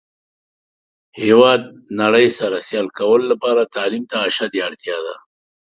[1.21, 5.15] هیواد د نړۍ سره سیال کولو لپاره تعلیم ته اشده اړتیا ده.